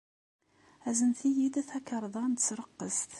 [0.89, 3.09] Aznet-iyi-d takarḍa n tesreqqest.